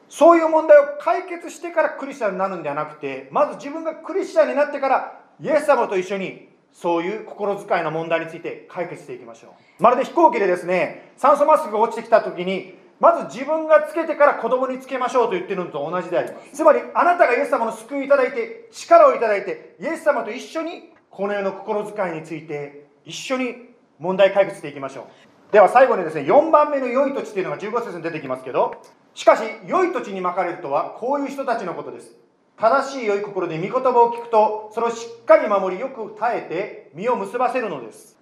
[0.09, 9.83] そういう問題を解決してからクリスチャンになるんではなくてまず自分がクリスチャンになってからイエス様と一緒にそういう心遣いの問題について解決していきましょう。
[9.83, 16.57] まるで飛行機でですね酸素マスクが落ちてきた時にまず自分がつけてから子供につけましょうと言ってるのと同じであります。
[16.57, 23.55] つまりあなたがイエス様の救いいただいて力をいただいてイエス様と一緒にこの世の心遣いについて一緒に
[23.99, 25.05] 問題解決していきましょう。
[25.53, 28.83] では最後にですね4番目の良い土地というのが15節に出てきますけど
[29.15, 32.13] しかし良い土地にまかれるとはこういう人たちのことです。
[32.57, 38.19] 正しい良い心で御言葉を聞くとそれをしっかり守りよく耐えて実を結ばせるのです。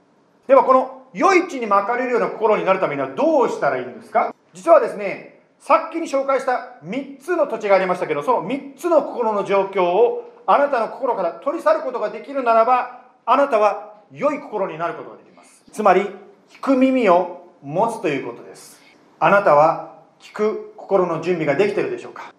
[0.46, 4.34] ではこの良い地にまかれるような心になるためにはどうしたらいいんですか？
[4.52, 15.64] 実はですねさっきに紹介した3つの土地がありましたけどその3つの心の状況をあなたの心から取り去ることができるならばあなたは良い心になることができます。
[15.72, 16.02] つまり
[16.50, 18.80] 聞く耳を持つということです。
[19.18, 22.32] あなたは聞く心の準備ができてるでしょうか。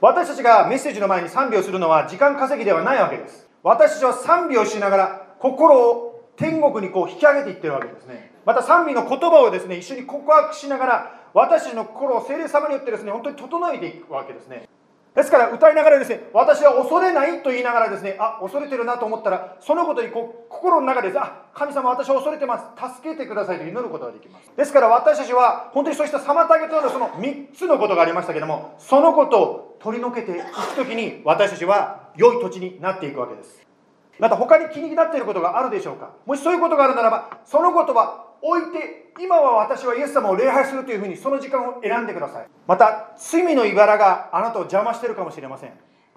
[0.00, 3.48] 私たちがメッセージの前に賛美をするのは時間稼ぎではないわけです。
[3.62, 8.32] 私たちは賛美をしながら心を天国にこう引き上げていってるわけですね。
[8.44, 14.68] また賛美の言葉をですね一緒に告白しながら私たちの心を聖霊様によってですね本当に整えていくわけですね。
[15.14, 22.94] ですから歌いながらですね、私は恐れないと言いながらですね、あ、恐れてるなと思ったら、そのことにこ心の中で、あ、神様私は恐れてます。
[22.96, 24.50] 助けてくださいと祈ることができます。
[24.56, 33.60] ですから私たちは本当にそうした妨げとなるその3つのことがありましたけども、そのことを取り除けていくときに私たちは良い土地になっていくわけです。
[34.18, 42.46] また他に気になっていることがあるでしょうかもしそういうことがあるならば、そのことは置いて今は私はイエス様を礼拝するというふうにその時間を選んでください。
[42.66, 45.72] また罪の茨があなたを邪魔しているかもしれません。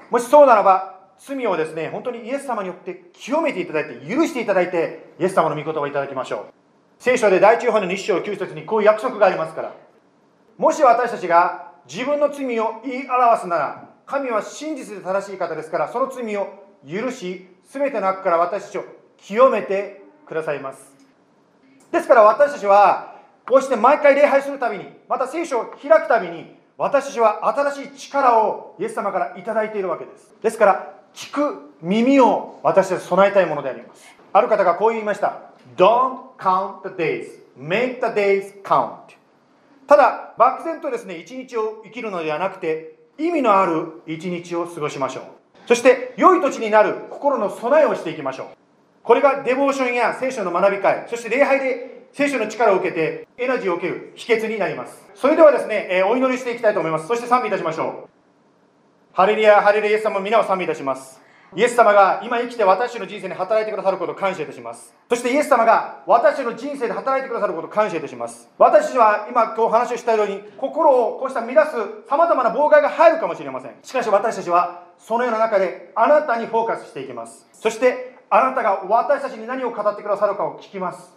[0.10, 6.54] もしそうならば罪をですね本当にイエス様によって清めていただいて許していただいてイエス様の御言葉をいただきましょう。
[6.98, 9.74] 聖書で第一ヨハネの一章9節にこういう約束がありますから。
[10.58, 16.48] もし私たちが自分の罪を言い表すなら神は真実で正しい方ですからその罪を
[16.88, 18.86] 許し全ての悪から私たちを
[19.18, 20.95] 清めてくださいます。
[21.92, 23.16] ですから私たちは
[23.48, 30.34] こうして毎回礼拝するたびにまた聖書を開くたびに私たちは新しい力をイエス様からいただいているわけです。
[30.42, 34.04] ですから聞く耳を私たち備えたいものであります。
[34.34, 35.40] ある方がこう言いました。
[35.78, 37.40] Don't count the days.
[37.58, 39.16] Make the days count.
[39.88, 45.24] ただ漠然とですね一日を生きるのではなくて意味のある一日を過ごしましょう。
[45.68, 48.48] そして良い土地になる心の備えをしていきましょう。
[49.06, 55.06] これがデボーションや聖書の学び会そして礼拝で聖書の力を受けてエナジーを受ける秘訣になります。
[55.16, 57.08] それではですね、えー、お祈りしていきたいと思います。
[57.08, 58.10] そして賛美いたしましょう。
[59.12, 61.22] ハレリアハレルイエス様皆を賛美いたします。
[61.56, 64.94] イエス様が今生きて私の人生に働いてくださることを感謝いたします。
[65.10, 68.50] そしてイエス様が私の人生で働いてくださることを感謝いたします。
[68.58, 71.74] 私は今今日話をしたように心をこうした乱す
[72.10, 73.76] さまざまな妨害が入るかもしれません。
[73.84, 77.46] しかし私たちはそのような中であなたにフォーカスしていきます。
[77.52, 81.14] そしてあなたが私たちに何を語ってくださるかを聞きます。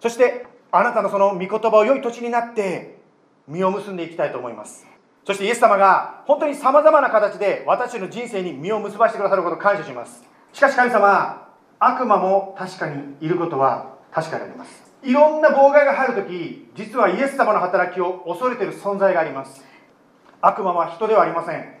[0.00, 2.98] そしてあなたのその御言葉を良い土地になって
[3.46, 4.86] 実を結んでいきたいと思います。
[5.26, 10.24] そしてイエス様が本当にさまざまな形で私の人生に実を結ばしてくださることを感謝します。
[10.54, 11.46] しかし神様
[11.78, 14.82] 悪魔も確かにいることは確かであります。
[15.02, 19.62] いろんな妨害が入るとき実はイエス様の働きを恐れている存在があります。
[20.40, 21.74] 悪魔は人ではありません。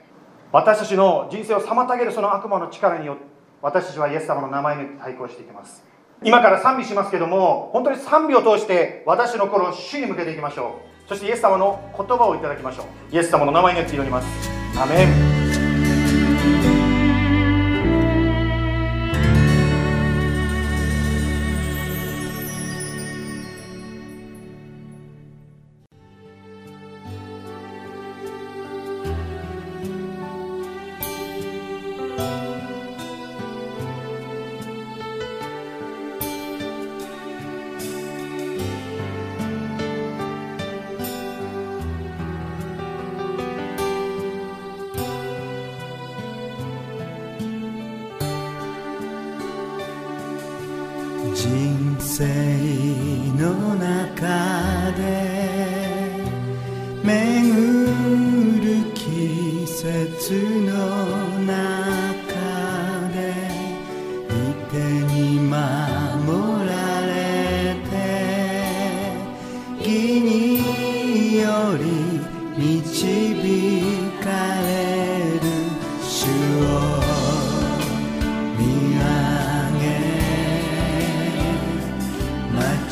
[0.52, 3.31] 私たちの人生を妨げるその悪魔の力によって
[3.62, 5.84] 私たちはイエス様の名前に対抗していきます。
[6.24, 11.08] 今から賛美しますけども本当に賛美を通して私の心を主に向けていきましょう。
[11.08, 13.14] そしてイエス様の言葉をいただきましょう。
[13.14, 14.26] イエス様の名前によって祈ります。
[14.80, 15.04] アメ
[15.38, 15.41] ン。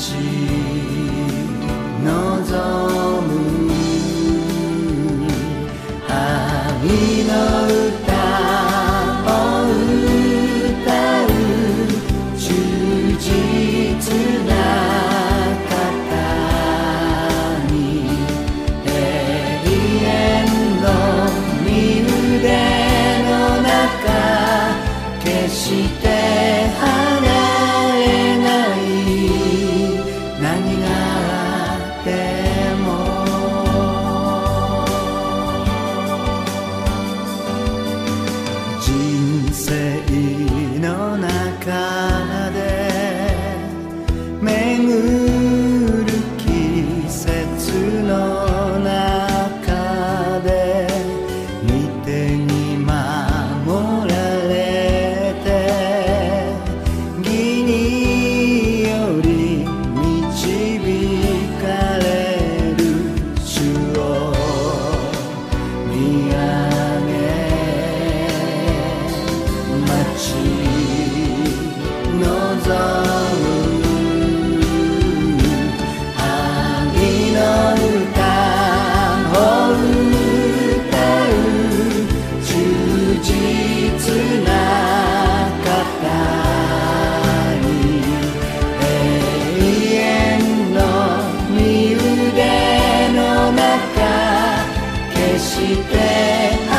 [0.01, 0.60] 记忆。
[95.51, 96.70] te der.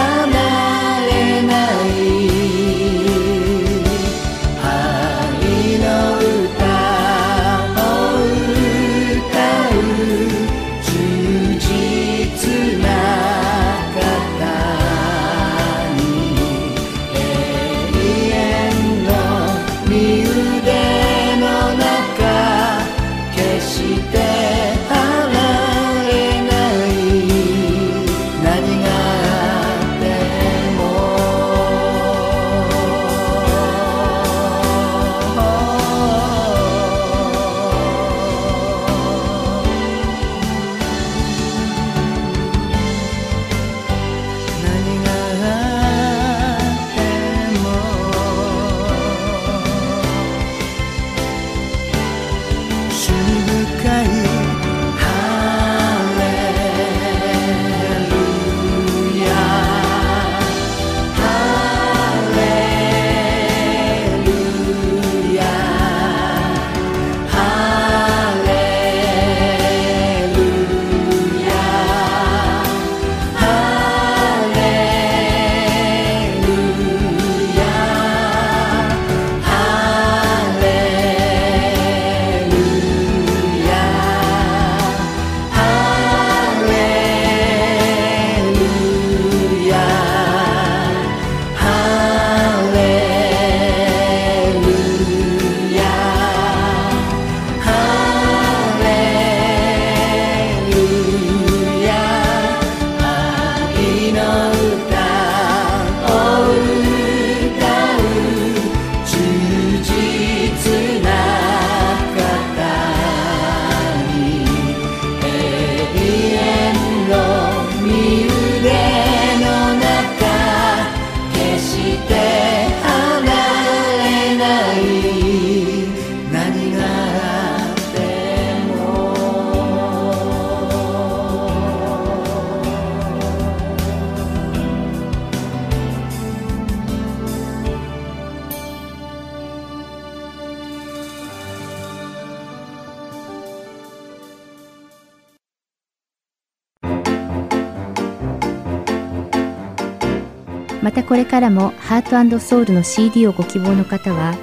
[151.41, 154.35] からもハートソウルの CD をご希望の方は、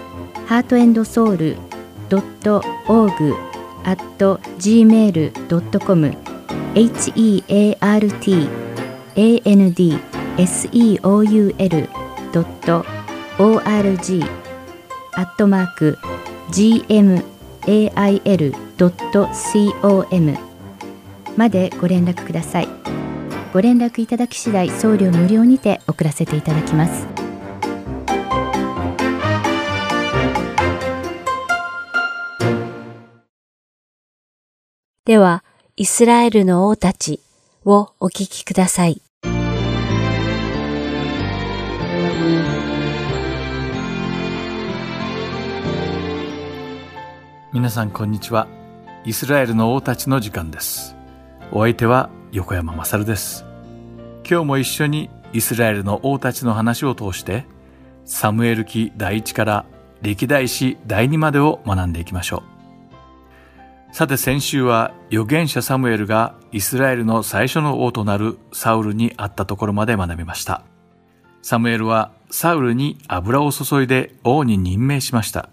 [0.48, 1.56] ハートソウル
[2.10, 3.36] .org
[3.84, 4.02] at
[4.58, 6.16] gmail.com
[6.74, 7.10] heart
[9.46, 9.74] and
[10.36, 11.22] seoul.org
[15.14, 15.98] アットマーク
[16.50, 17.22] gmail.com
[21.36, 22.68] までご連絡ください。
[23.52, 27.06] ご連絡いただき次第送料無料にて送らせていただきます。
[35.06, 35.42] では、
[35.76, 37.20] イスラエルの王たち
[37.64, 39.00] をお聞きください。
[47.54, 48.46] 皆さんこんにちは。
[49.06, 50.94] イスラエルの王たちの時間です。
[51.50, 53.46] お相手は横山まさるです。
[54.28, 57.46] 今日も一緒にイスラエルの王たちの話を通して、
[58.04, 59.64] サムエル記第一から
[60.02, 62.42] 歴代史第二までを学んでいきましょ
[63.92, 63.94] う。
[63.94, 70.62] さて先週は預言者サムエルがイスラエルの最初の王となるサウルに会ったところまで学びました。
[71.40, 75.48] サムエルはサウルに油を注いで王に任命しました。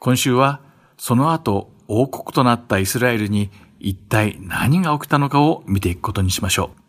[0.00, 0.60] 今週は
[0.98, 3.50] その後王国となったイスラエルに
[3.84, 6.80] 一体何が起きたのかを見ていくことにしましょう。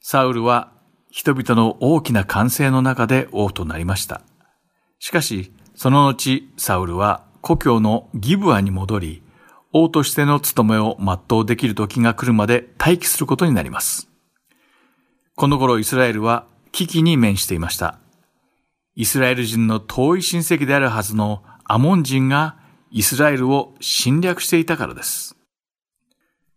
[0.00, 0.72] サウルは
[1.10, 4.22] 人々の大きな歓声の中で王となりました。
[4.98, 9.22] しかし、その後、サウルは故郷のギブアに戻り、
[9.74, 14.08] 王としての務めを全うできる時が来るまで待機することになります。
[15.34, 17.98] この頃イスラエルは危機に面していました。
[18.94, 22.56] イスラエル人の遠い親戚であるはずのアモン人が
[22.90, 25.31] イスラエルを侵略していたからです。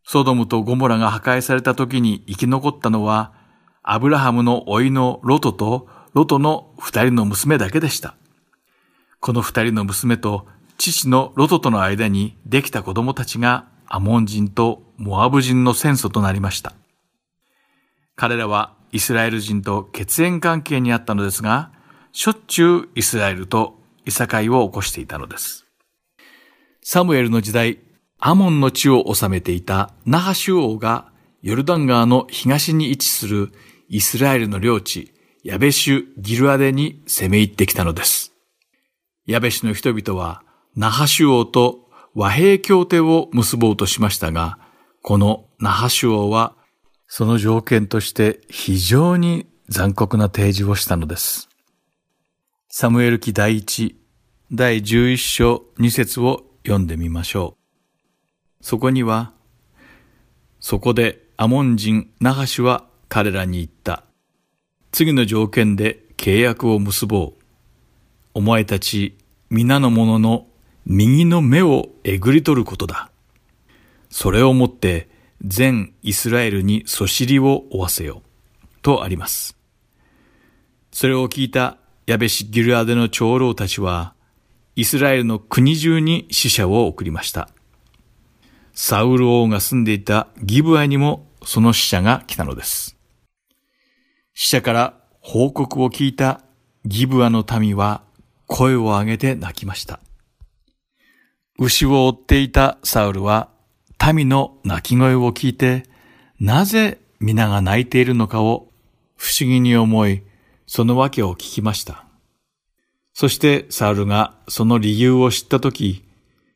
[0.06, 3.34] ソドムとゴモラが破壊された時に生き残ったのは、
[3.82, 8.16] アブラハムの甥のロトとロトの二人の娘だけでした。
[9.20, 10.48] この二人の娘と
[10.78, 16.74] 父のロトとの間にできた子供たちがアモン人とモアブ人の戦争となりました。
[18.16, 21.72] 彼らはイスラエル人と血縁関係にあったのですが、
[22.12, 25.66] しょっちゅうイスラエルといさかいを起こしていたのです。
[26.82, 27.80] サムエルの時代、
[28.20, 31.12] アモンの地を治めていたナハシュ王が
[31.42, 33.52] ヨルダン川の東に位置する
[33.88, 35.14] イスラエルの領地、
[35.44, 38.34] ヤベシュ・ギルアデに攻め入ってきたのです。
[39.28, 40.42] ヤベシュの人々は
[40.76, 44.58] ナハシュ王と和平協定を結ぼうとしましたが、
[45.04, 46.56] このナハシュ王は
[47.08, 51.50] その条件として非常に残酷な提示をしたのです。
[52.70, 53.96] サムエル記第一、
[54.52, 57.65] 第11章2節を読んでみましょう。
[58.66, 59.32] そこには、
[60.60, 64.06] そこでアモン人ナハシは彼らに言った。
[64.92, 67.44] 次の条件で契約を結ぼう。
[68.34, 69.20] お前たち
[69.52, 70.48] 皆の者の
[70.84, 73.12] 右の目をえぐり取ることだ。
[74.10, 75.10] それをもって
[75.46, 78.24] 全イスラエルにそしりを負わせよ。
[78.82, 79.56] とあります。
[80.92, 84.16] それを聞いたヤベシ・ギルアデの長老たちは、
[84.76, 87.50] イスラエルの国中に死者を送りました。
[88.76, 92.98] サウル王が住んでいたギブアにもその死者が来たのです。
[94.34, 96.42] 死者から報告を聞いた
[96.86, 98.04] ギブアの民は
[98.48, 100.02] 声を上げて泣きました。
[101.58, 103.50] 牛を追っていたサウルは
[104.14, 105.84] 民の泣き声を聞いて、
[106.42, 108.68] なぜ皆が泣いているのかを
[109.16, 110.22] 不思議に思い、
[110.68, 112.04] その訳を聞きました。
[113.14, 116.04] そしてサウルがその理由を知ったとき、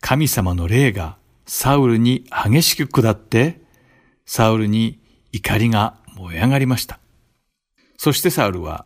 [0.02, 1.18] 神様の霊が
[1.52, 3.60] サウルに激しく下って、
[4.28, 5.00] サウルに
[5.32, 7.00] 怒りが燃え上がりました。
[7.98, 8.86] そしてサウルは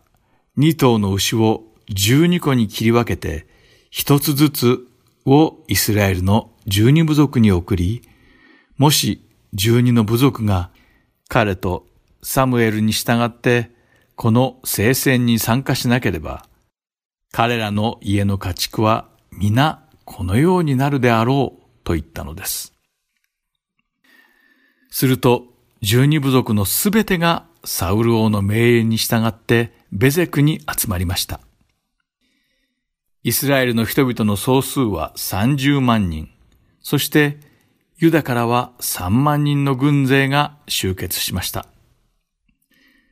[0.56, 3.46] 二頭の牛を十二個に切り分けて、
[3.90, 4.88] 一つずつ
[5.26, 8.00] をイスラエルの十二部族に送り、
[8.78, 10.70] もし十二の部族が
[11.28, 11.86] 彼と
[12.22, 13.72] サムエルに従って
[14.16, 16.46] この聖戦に参加しなければ、
[17.30, 22.72] 彼らの家の家畜は皆このようになるであろうと言ったのです。
[24.90, 25.44] すると、
[25.82, 31.40] 十二部族のすべてがサウル王の命令に従ってベゼクに集まりました。
[33.22, 36.28] イスラエルの人々の総数は30万人、
[36.80, 37.38] そして
[37.96, 41.66] ユダからは3万人の軍勢が集結しました。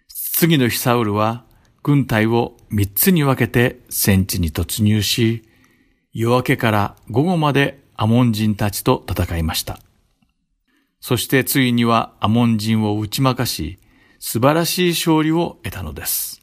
[0.09, 1.45] 次の日サウルは
[1.83, 5.49] 軍隊を三つに分けて戦地に突入し、
[6.13, 9.79] 夜明けから午後までアモン人たちと戦いました。
[11.01, 13.79] そしてついにはアモン人を打ち負かし、
[14.19, 16.43] 素晴らしい勝利を得たのです。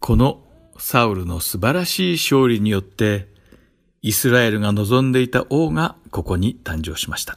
[0.00, 0.42] この
[0.78, 3.28] サウルの素晴らしい勝利によって、
[4.00, 7.36] イスラエルが望んでいた王がここに誕生しました。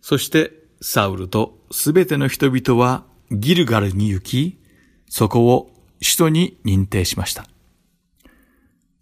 [0.00, 4.60] そしてサウルとすべての人々はギルガルに行き、
[5.08, 7.46] そこを首都に認定しました。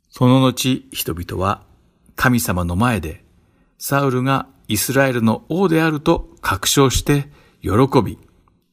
[0.08, 1.66] その後人々は
[2.16, 3.24] 神様の前で
[3.78, 7.28] サウルがイスラエルの王であると確証して
[7.60, 7.70] 喜
[8.02, 8.18] び、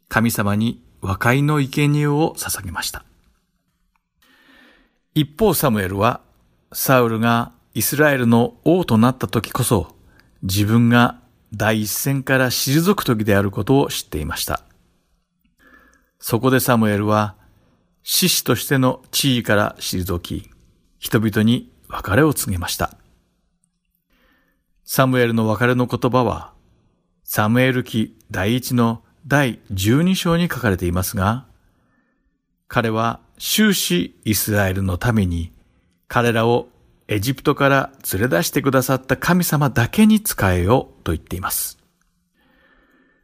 [0.08, 3.04] 神様に和解の生贄を捧げました。
[5.14, 6.22] 一方サムエルは
[6.72, 9.96] サウルがイスラエルの王となった時こそ
[10.44, 11.20] 自分が
[11.54, 14.64] 第一線から退く時であることを知っていました。
[16.20, 17.36] そこでサムエルは
[18.04, 20.50] 獅子としての地位から退き、
[21.00, 22.98] 人々に別れを告げました。
[24.94, 26.52] サムエルの別れの言葉は、
[27.24, 31.46] サムエル記第一の第12章に書かれていますが、
[32.68, 35.54] 彼は終始イスラエルのために
[36.10, 36.68] 彼らを
[37.08, 41.78] エジプトから連れ出してくださった神様だけに仕えようと言っています。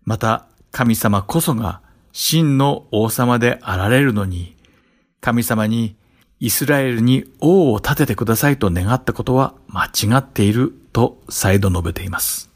[0.05, 1.81] また神様こそが
[2.13, 4.55] 真の王様であられるのに、
[5.19, 5.97] 神様に
[6.39, 12.49] イスラエルに王を立ててくださいと願ったことは間違っていると再度述べています。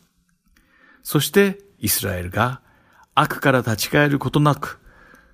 [1.03, 2.61] そしてイスラエルが
[3.13, 4.79] 悪から立ち返ることなく、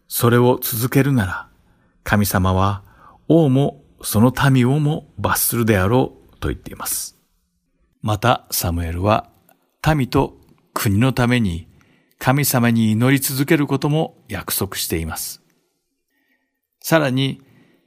[0.10, 1.50] それを続けるなら、
[2.04, 2.84] 神様は
[3.30, 7.18] 王もその民をも罰するであろうと言っています。
[8.02, 9.30] またサムエルは
[9.88, 10.36] 民と
[10.74, 11.70] 国のために
[12.20, 15.42] 神様に祈り続けることも約束しています。
[16.82, 17.42] さらに、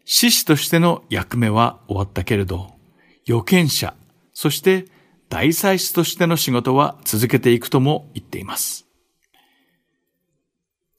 [0.07, 2.71] 獅子としての役目は終わったけれど、
[3.29, 3.95] 預言者、
[4.33, 4.87] そして
[5.31, 8.85] 大祭司としての仕事は続けていくとも言っています。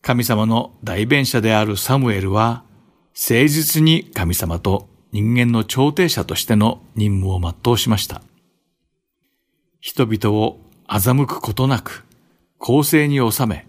[0.01, 2.63] 神様の代弁者であるサムエルは、
[3.09, 8.21] 誠実に神様と人間の調停者としての任務を全うしました。
[9.81, 12.05] 人々を欺くことなく、
[12.57, 13.67] 公正に収め、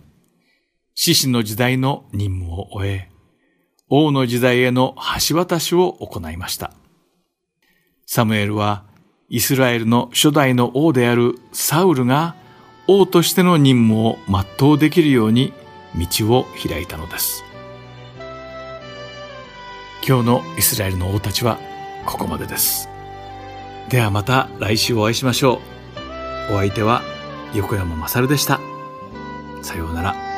[0.95, 3.11] 獅子の時代の任務を終え、
[3.89, 4.95] 王の時代への
[5.29, 6.73] 橋渡しを行いました。
[8.07, 8.85] サムエルは、
[9.33, 12.37] イスラエルの初代の王であるサウルが
[12.87, 15.55] 王としての任務を全うできるように
[15.97, 17.43] 道を開いたのです。
[20.07, 21.59] 今日のイスラエルの王たちは
[22.05, 22.91] ここまでです。
[23.89, 25.63] ではまた来週お会いしましょ
[26.51, 26.53] う。
[26.53, 27.01] お相手は
[27.55, 28.61] 横山まさるでした。
[29.63, 30.32] さようなら。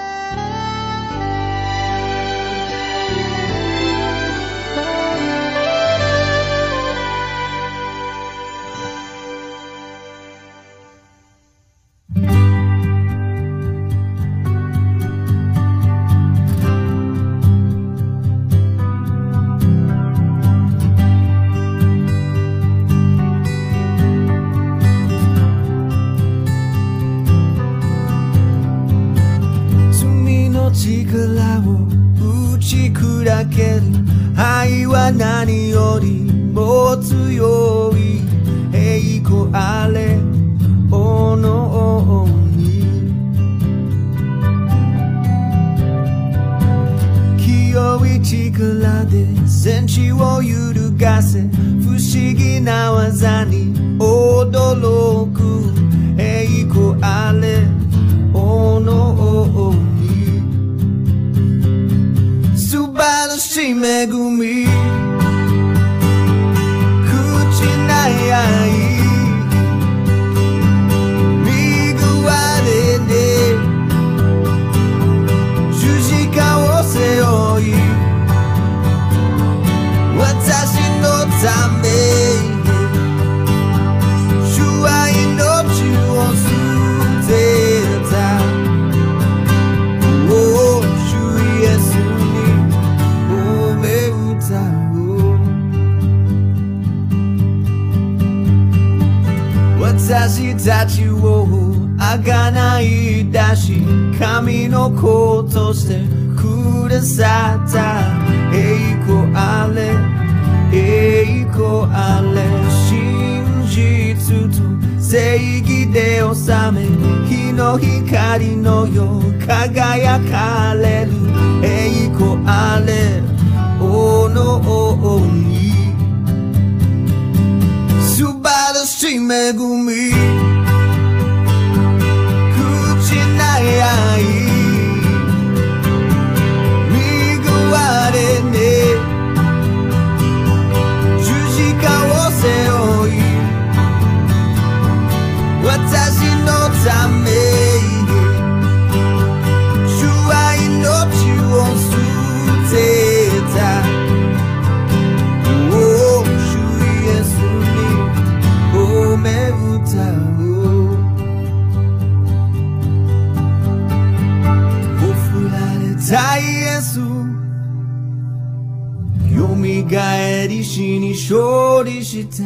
[170.45, 172.43] がえり死に勝利した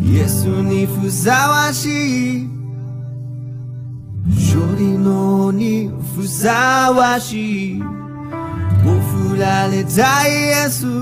[0.00, 2.48] イエスにふさわしい
[4.28, 9.00] 勝利のにふさわしいもう
[9.34, 10.30] 振られたイ
[10.66, 10.92] エスよ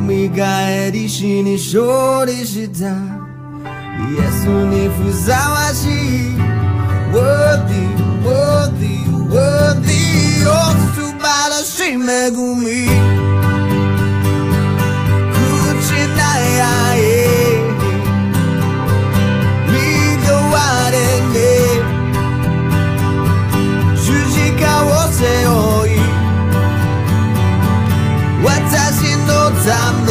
[0.00, 2.90] みがえり死に勝利した
[4.08, 5.90] イエスにふさわしい
[7.12, 7.88] Worthy,
[8.24, 10.02] worthy, worthy
[10.48, 12.66] お素晴らしい恵み
[14.34, 16.98] 口ない愛
[19.68, 19.72] 見
[20.18, 20.94] てわれ
[21.30, 21.34] ね
[23.94, 26.02] 十字架を背負い
[28.44, 29.30] 私の
[29.64, 29.70] た
[30.04, 30.10] め